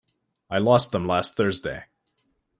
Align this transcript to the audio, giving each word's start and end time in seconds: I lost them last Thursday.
I 0.49 0.57
lost 0.57 0.91
them 0.91 1.05
last 1.05 1.37
Thursday. 1.37 1.83